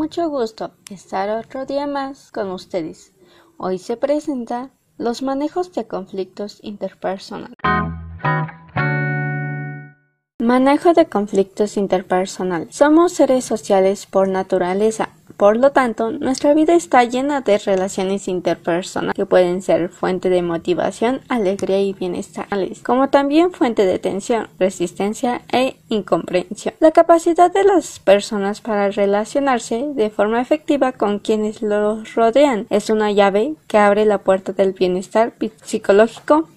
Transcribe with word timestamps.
mucho 0.00 0.30
gusto 0.30 0.70
estar 0.88 1.28
otro 1.28 1.66
día 1.66 1.86
más 1.86 2.32
con 2.32 2.50
ustedes. 2.52 3.12
Hoy 3.58 3.76
se 3.76 3.98
presenta 3.98 4.70
los 4.96 5.20
manejos 5.20 5.74
de 5.74 5.86
conflictos 5.86 6.58
interpersonales. 6.62 7.58
Manejo 10.38 10.94
de 10.94 11.04
conflictos 11.04 11.76
interpersonales. 11.76 12.74
Somos 12.74 13.12
seres 13.12 13.44
sociales 13.44 14.06
por 14.06 14.26
naturaleza 14.28 15.10
por 15.40 15.56
lo 15.56 15.72
tanto, 15.72 16.12
nuestra 16.12 16.52
vida 16.52 16.74
está 16.74 17.02
llena 17.04 17.40
de 17.40 17.56
relaciones 17.56 18.28
interpersonales 18.28 19.14
que 19.14 19.24
pueden 19.24 19.62
ser 19.62 19.88
fuente 19.88 20.28
de 20.28 20.42
motivación, 20.42 21.22
alegría 21.30 21.80
y 21.80 21.94
bienestar, 21.94 22.46
como 22.84 23.08
también 23.08 23.50
fuente 23.50 23.86
de 23.86 23.98
tensión, 23.98 24.48
resistencia 24.58 25.40
e 25.50 25.76
incomprensión. 25.88 26.74
La 26.78 26.90
capacidad 26.90 27.50
de 27.50 27.64
las 27.64 28.00
personas 28.00 28.60
para 28.60 28.90
relacionarse 28.90 29.86
de 29.94 30.10
forma 30.10 30.42
efectiva 30.42 30.92
con 30.92 31.20
quienes 31.20 31.62
los 31.62 32.14
rodean 32.14 32.66
es 32.68 32.90
una 32.90 33.10
llave 33.10 33.54
que 33.66 33.78
abre 33.78 34.04
la 34.04 34.18
puerta 34.18 34.52
del 34.52 34.74
bienestar 34.74 35.32
psicológico 35.62 36.50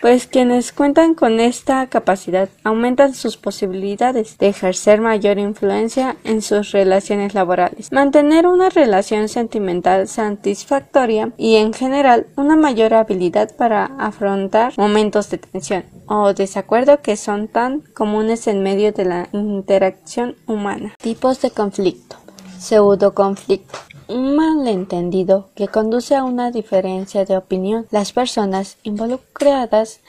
pues 0.00 0.26
quienes 0.26 0.72
cuentan 0.72 1.14
con 1.14 1.40
esta 1.40 1.86
capacidad 1.86 2.48
aumentan 2.64 3.14
sus 3.14 3.36
posibilidades 3.36 4.38
de 4.38 4.48
ejercer 4.48 5.00
mayor 5.00 5.38
influencia 5.38 6.16
en 6.24 6.42
sus 6.42 6.72
relaciones 6.72 7.34
laborales, 7.34 7.92
mantener 7.92 8.46
una 8.46 8.70
relación 8.70 9.28
sentimental 9.28 10.08
satisfactoria 10.08 11.32
y 11.36 11.56
en 11.56 11.72
general 11.72 12.26
una 12.36 12.56
mayor 12.56 12.94
habilidad 12.94 13.54
para 13.56 13.86
afrontar 13.98 14.72
momentos 14.76 15.30
de 15.30 15.38
tensión 15.38 15.84
o 16.06 16.34
desacuerdo 16.34 17.02
que 17.02 17.16
son 17.16 17.48
tan 17.48 17.80
comunes 17.94 18.46
en 18.46 18.62
medio 18.62 18.92
de 18.92 19.04
la 19.04 19.28
interacción 19.32 20.36
humana. 20.46 20.94
Tipos 21.00 21.40
de 21.40 21.50
conflicto. 21.50 22.16
Pseudo 22.58 23.14
conflicto 23.14 23.78
un 24.10 24.34
malentendido 24.36 25.48
que 25.54 25.68
conduce 25.68 26.14
a 26.16 26.24
una 26.24 26.50
diferencia 26.50 27.24
de 27.24 27.36
opinión. 27.36 27.86
Las 27.90 28.12
personas 28.12 28.76
involucradas 28.82 30.00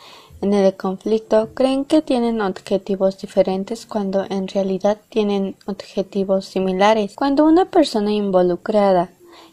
en 0.41 0.53
el 0.53 0.75
conflicto 0.75 1.49
creen 1.53 1.85
que 1.85 2.01
tienen 2.01 2.41
objetivos 2.41 3.19
diferentes 3.19 3.85
cuando 3.85 4.25
en 4.29 4.47
realidad 4.47 4.97
tienen 5.09 5.55
objetivos 5.67 6.45
similares. 6.45 7.15
Cuando 7.15 7.45
una 7.45 7.65
persona 7.65 8.11
involucrada 8.11 9.11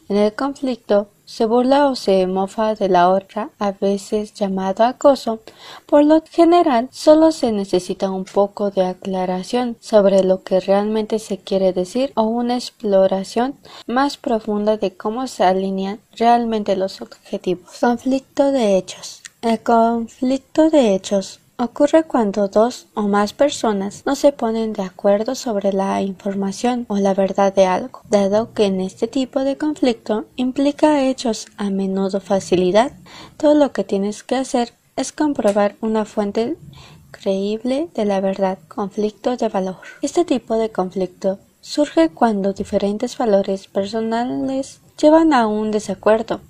en 0.08 0.16
el 0.16 0.34
conflicto 0.34 1.08
se 1.28 1.44
burla 1.44 1.88
o 1.88 1.94
se 1.94 2.26
mofa 2.26 2.74
de 2.74 2.88
la 2.88 3.10
otra, 3.10 3.50
a 3.58 3.72
veces 3.72 4.32
llamado 4.32 4.84
acoso. 4.84 5.40
Por 5.84 6.02
lo 6.02 6.22
general, 6.22 6.88
solo 6.90 7.32
se 7.32 7.52
necesita 7.52 8.10
un 8.10 8.24
poco 8.24 8.70
de 8.70 8.86
aclaración 8.86 9.76
sobre 9.78 10.24
lo 10.24 10.42
que 10.42 10.58
realmente 10.60 11.18
se 11.18 11.36
quiere 11.36 11.74
decir 11.74 12.12
o 12.14 12.22
una 12.22 12.54
exploración 12.54 13.56
más 13.86 14.16
profunda 14.16 14.78
de 14.78 14.96
cómo 14.96 15.26
se 15.26 15.44
alinean 15.44 16.00
realmente 16.16 16.76
los 16.76 17.02
objetivos. 17.02 17.78
Conflicto 17.78 18.50
de 18.50 18.78
hechos. 18.78 19.22
El 19.42 19.62
conflicto 19.62 20.70
de 20.70 20.94
hechos 20.94 21.40
Ocurre 21.60 22.04
cuando 22.04 22.46
dos 22.46 22.86
o 22.94 23.08
más 23.08 23.32
personas 23.32 24.04
no 24.06 24.14
se 24.14 24.30
ponen 24.30 24.72
de 24.72 24.82
acuerdo 24.82 25.34
sobre 25.34 25.72
la 25.72 26.00
información 26.02 26.86
o 26.88 26.98
la 26.98 27.14
verdad 27.14 27.52
de 27.52 27.66
algo, 27.66 28.02
dado 28.08 28.54
que 28.54 28.66
en 28.66 28.80
este 28.80 29.08
tipo 29.08 29.40
de 29.40 29.58
conflicto 29.58 30.26
implica 30.36 31.02
hechos 31.02 31.48
a 31.56 31.70
menudo 31.70 32.20
facilidad, 32.20 32.92
todo 33.38 33.56
lo 33.56 33.72
que 33.72 33.82
tienes 33.82 34.22
que 34.22 34.36
hacer 34.36 34.72
es 34.94 35.10
comprobar 35.10 35.74
una 35.80 36.04
fuente 36.04 36.56
creíble 37.10 37.88
de 37.92 38.04
la 38.04 38.20
verdad, 38.20 38.60
conflicto 38.68 39.36
de 39.36 39.48
valor. 39.48 39.78
Este 40.00 40.24
tipo 40.24 40.54
de 40.54 40.70
conflicto 40.70 41.40
surge 41.60 42.08
cuando 42.10 42.52
diferentes 42.52 43.18
valores 43.18 43.66
personales 43.66 44.80
llevan 44.96 45.32
a 45.32 45.48
un 45.48 45.72
desacuerdo 45.72 46.40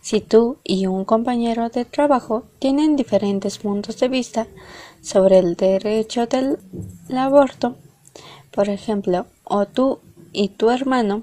si 0.00 0.20
tú 0.20 0.58
y 0.64 0.86
un 0.86 1.04
compañero 1.04 1.68
de 1.68 1.84
trabajo 1.84 2.44
tienen 2.58 2.96
diferentes 2.96 3.58
puntos 3.58 3.98
de 3.98 4.08
vista 4.08 4.46
sobre 5.02 5.38
el 5.38 5.56
derecho 5.56 6.26
del 6.26 6.58
aborto, 7.16 7.76
por 8.50 8.68
ejemplo, 8.68 9.26
o 9.44 9.66
tú 9.66 10.00
y 10.32 10.48
tu 10.48 10.70
hermano 10.70 11.22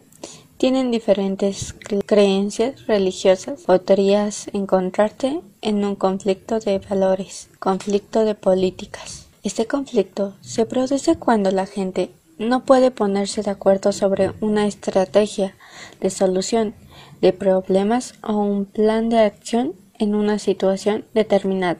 tienen 0.57 0.91
diferentes 0.91 1.75
creencias 2.05 2.87
religiosas, 2.87 3.63
podrías 3.63 4.47
encontrarte 4.53 5.41
en 5.61 5.83
un 5.83 5.95
conflicto 5.95 6.59
de 6.59 6.79
valores, 6.79 7.49
conflicto 7.59 8.23
de 8.23 8.35
políticas. 8.35 9.27
Este 9.43 9.65
conflicto 9.67 10.35
se 10.39 10.65
produce 10.65 11.17
cuando 11.17 11.51
la 11.51 11.65
gente 11.65 12.11
no 12.37 12.63
puede 12.63 12.91
ponerse 12.91 13.41
de 13.41 13.51
acuerdo 13.51 13.91
sobre 13.91 14.31
una 14.39 14.65
estrategia 14.65 15.55
de 15.99 16.09
solución 16.09 16.73
de 17.21 17.33
problemas 17.33 18.15
o 18.21 18.33
un 18.37 18.65
plan 18.65 19.09
de 19.09 19.19
acción 19.19 19.73
en 19.99 20.15
una 20.15 20.39
situación 20.39 21.05
determinada. 21.13 21.79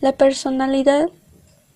La 0.00 0.12
personalidad, 0.12 1.08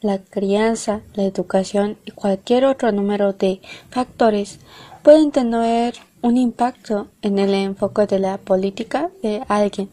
la 0.01 0.19
crianza, 0.19 1.01
la 1.15 1.25
educación 1.25 1.99
y 2.05 2.11
cualquier 2.11 2.65
otro 2.65 2.93
número 2.93 3.33
de 3.33 3.61
factores 3.91 4.59
pueden 5.03 5.31
tener 5.31 5.95
un 6.23 6.37
impacto 6.37 7.09
en 7.23 7.39
el 7.39 7.55
enfoque 7.55 8.07
de 8.07 8.19
la 8.19 8.39
política 8.39 9.11
de 9.23 9.43
alguien 9.49 9.89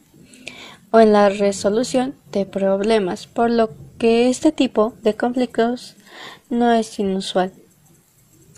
o 0.92 1.00
en 1.00 1.13
la 1.13 1.30
resolución 1.30 2.16
de 2.31 2.46
problemas, 2.46 3.25
por 3.25 3.50
lo 3.50 3.72
que 3.97 4.30
este 4.30 4.52
tipo 4.52 4.94
de 5.02 5.16
conflictos 5.16 5.96
no 6.50 6.72
es 6.72 7.00
inusual. 7.00 7.52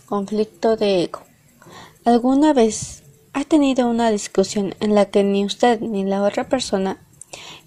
Conflicto 0.05 0.75
de 0.75 1.03
ego. 1.03 1.21
¿Alguna 2.03 2.53
vez 2.53 3.04
ha 3.35 3.43
tenido 3.43 3.89
una 3.89 4.11
discusión 4.11 4.75
en 4.79 4.95
la 4.95 5.07
que 5.07 5.21
ni 5.25 5.43
usted 5.43 5.81
ni 5.81 6.05
la 6.05 6.23
otra 6.23 6.47
persona 6.47 7.05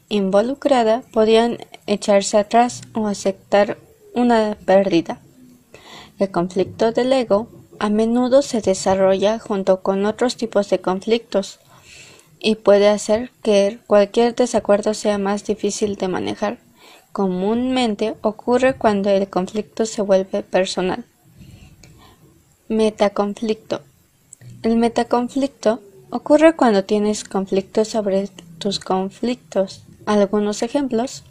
involucrada 0.09 1.03
podían 1.13 1.59
echarse 1.87 2.39
atrás 2.39 2.81
o 2.95 3.07
aceptar 3.07 3.77
una 4.15 4.57
pérdida. 4.65 5.21
El 6.19 6.31
conflicto 6.31 6.93
del 6.93 7.13
ego 7.13 7.51
a 7.79 7.91
menudo 7.91 8.41
se 8.41 8.63
desarrolla 8.63 9.39
junto 9.39 9.83
con 9.83 10.07
otros 10.07 10.39
tipos 10.39 10.71
de 10.71 10.81
conflictos 10.81 11.61
y 12.41 12.55
puede 12.55 12.89
hacer 12.89 13.31
que 13.43 13.79
cualquier 13.87 14.35
desacuerdo 14.35 14.95
sea 14.95 15.19
más 15.19 15.45
difícil 15.45 15.97
de 15.97 16.09
manejar. 16.09 16.61
Comúnmente 17.13 18.15
ocurre 18.23 18.73
cuando 18.73 19.11
el 19.11 19.29
conflicto 19.29 19.85
se 19.85 20.01
vuelve 20.01 20.43
personal. 20.43 21.05
Metaconflicto 22.69 23.83
el 24.63 24.77
metaconflicto 24.77 25.81
ocurre 26.11 26.57
cuando 26.57 26.85
tienes 26.85 27.25
conflictos 27.25 27.89
sobre 27.89 28.29
tus 28.59 28.81
conflictos. 28.81 29.83
Algunos 30.07 30.63
ejemplos. 30.63 31.23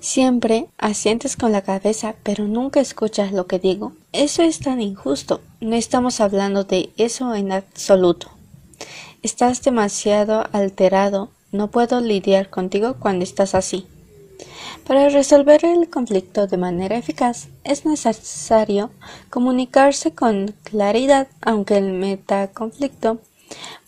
Siempre 0.00 0.66
asientes 0.78 1.36
con 1.36 1.52
la 1.52 1.62
cabeza, 1.62 2.14
pero 2.22 2.46
nunca 2.46 2.80
escuchas 2.80 3.32
lo 3.32 3.46
que 3.46 3.58
digo. 3.58 3.92
Eso 4.12 4.42
es 4.42 4.60
tan 4.60 4.80
injusto. 4.80 5.40
No 5.60 5.74
estamos 5.76 6.20
hablando 6.20 6.64
de 6.64 6.90
eso 6.96 7.34
en 7.34 7.52
absoluto. 7.52 8.30
Estás 9.22 9.62
demasiado 9.62 10.44
alterado. 10.52 11.30
No 11.52 11.68
puedo 11.70 12.00
lidiar 12.00 12.48
contigo 12.48 12.94
cuando 12.98 13.24
estás 13.24 13.54
así. 13.54 13.86
Para 14.86 15.08
resolver 15.08 15.64
el 15.64 15.88
conflicto 15.88 16.46
de 16.46 16.56
manera 16.56 16.96
eficaz 16.96 17.48
es 17.64 17.84
necesario 17.84 18.90
comunicarse 19.30 20.12
con 20.12 20.54
claridad, 20.64 21.28
aunque 21.42 21.78
el 21.78 21.92
metaconflicto 21.92 23.20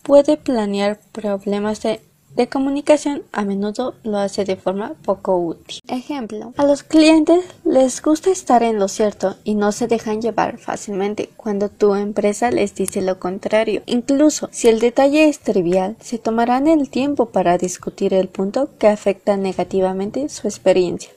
puede 0.01 0.37
planear 0.37 0.99
problemas 1.11 1.81
de 1.81 2.01
de 2.35 2.47
comunicación 2.47 3.23
a 3.31 3.43
menudo 3.43 3.95
lo 4.03 4.17
hace 4.17 4.45
de 4.45 4.55
forma 4.55 4.93
poco 5.03 5.37
útil. 5.37 5.79
Ejemplo, 5.87 6.53
a 6.57 6.65
los 6.65 6.83
clientes 6.83 7.45
les 7.63 8.01
gusta 8.01 8.31
estar 8.31 8.63
en 8.63 8.79
lo 8.79 8.87
cierto 8.87 9.35
y 9.43 9.55
no 9.55 9.71
se 9.71 9.87
dejan 9.87 10.21
llevar 10.21 10.57
fácilmente 10.57 11.29
cuando 11.37 11.69
tu 11.69 11.95
empresa 11.95 12.51
les 12.51 12.75
dice 12.75 13.01
lo 13.01 13.19
contrario. 13.19 13.83
Incluso 13.85 14.49
si 14.51 14.67
el 14.67 14.79
detalle 14.79 15.27
es 15.29 15.39
trivial, 15.39 15.95
se 15.99 16.17
tomarán 16.17 16.67
el 16.67 16.89
tiempo 16.89 17.27
para 17.27 17.57
discutir 17.57 18.13
el 18.13 18.27
punto 18.27 18.69
que 18.79 18.87
afecta 18.87 19.37
negativamente 19.37 20.29
su 20.29 20.47
experiencia. 20.47 21.11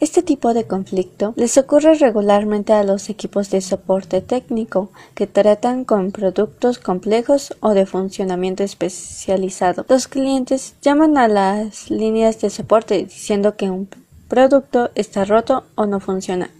Este 0.00 0.22
tipo 0.22 0.54
de 0.54 0.66
conflicto 0.66 1.34
les 1.36 1.58
ocurre 1.58 1.94
regularmente 1.94 2.72
a 2.72 2.84
los 2.84 3.08
equipos 3.10 3.50
de 3.50 3.60
soporte 3.60 4.20
técnico 4.20 4.90
que 5.14 5.26
tratan 5.26 5.84
con 5.84 6.12
productos 6.12 6.78
complejos 6.78 7.54
o 7.60 7.74
de 7.74 7.86
funcionamiento 7.86 8.62
especializado. 8.62 9.84
Los 9.88 10.08
clientes 10.08 10.74
llaman 10.82 11.18
a 11.18 11.28
las 11.28 11.90
líneas 11.90 12.40
de 12.40 12.50
soporte 12.50 13.04
diciendo 13.04 13.56
que 13.56 13.70
un 13.70 13.88
producto 14.28 14.90
está 14.94 15.24
roto 15.24 15.64
o 15.74 15.86
no 15.86 16.00
funciona. 16.00 16.50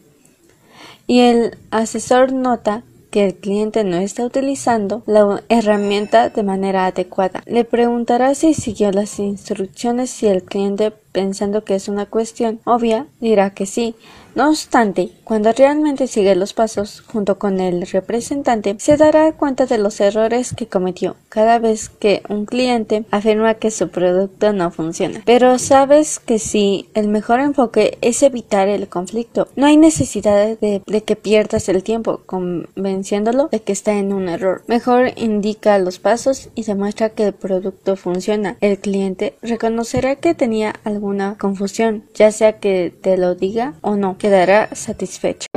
Y 1.07 1.21
el 1.21 1.57
asesor 1.71 2.33
nota 2.33 2.85
que 3.11 3.27
el 3.27 3.35
cliente 3.35 3.85
no 3.85 3.97
está 3.97 4.25
utilizando 4.25 5.03
la 5.07 5.43
herramienta 5.49 6.29
de 6.29 6.43
manera 6.43 6.87
adecuada. 6.87 7.43
Le 7.47 7.65
preguntará 7.65 8.35
si 8.35 8.55
siguió 8.55 8.93
las 8.93 9.19
instrucciones 9.19 10.11
si 10.11 10.27
el 10.29 10.45
cliente 10.45 10.93
pensando 11.13 11.65
que 11.65 11.75
es 11.75 11.89
una 11.89 12.07
cuestión 12.07 12.61
obvia, 12.65 13.07
dirá 13.21 13.51
que 13.51 13.67
sí, 13.67 13.95
no 14.35 14.49
obstante, 14.49 15.11
cuando 15.25 15.53
realmente 15.53 16.07
sigue 16.07 16.37
los 16.37 16.53
pasos 16.53 17.01
junto 17.01 17.39
con 17.39 17.59
el 17.59 17.87
representante, 17.87 18.77
se 18.79 18.97
dará 18.97 19.33
cuenta 19.33 19.67
de 19.67 19.79
los 19.79 20.01
errores 20.01 20.55
que 20.55 20.69
cometió 20.69 21.17
cada 21.29 21.59
vez 21.59 21.89
que 21.89 22.23
un 22.29 22.47
cliente 22.47 23.05
afirma 23.11 23.55
que 23.55 23.73
su 23.73 23.89
producto 23.89 24.53
no 24.53 24.71
funciona. 24.71 25.23
Pero 25.25 25.59
sabes 25.59 26.21
que 26.21 26.39
si 26.39 26.89
el 26.95 27.09
mejor 27.09 27.41
enfoque 27.41 27.99
es 28.03 28.23
evitar 28.23 28.69
el 28.69 28.89
conflicto, 28.89 29.49
no 29.57 29.67
hay 29.67 29.77
necesidad 29.77 30.59
de, 30.59 30.83
que 31.05 31.17
pierdas 31.17 31.69
el 31.69 31.83
tiempo 31.83 32.21
convenciéndolo 32.27 33.49
de 33.49 33.63
que 33.63 33.73
está 33.73 33.95
en 33.95 34.13
un 34.13 34.29
error. 34.29 34.63
Mejor 34.69 35.13
indica 35.17 35.79
los 35.79 35.99
pasos 35.99 36.51
y 36.55 36.63
demuestra 36.63 37.11
que 37.11 37.27
el 37.27 37.33
producto 37.33 37.97
funciona. 37.97 38.57
El 38.61 38.79
cliente 38.79 39.35
reconocerá 39.43 40.17
que 40.17 40.35
tenía 40.35 40.75
alguna 41.01 41.39
confusión, 41.39 42.05
ya 42.15 42.31
sea 42.31 42.61
que 42.61 42.93
te 43.01 43.17
lo 43.17 43.35
diga 43.35 43.73
o 43.81 43.97
no 43.97 44.19
quedará 44.19 44.69
satisfecho. 44.75 45.50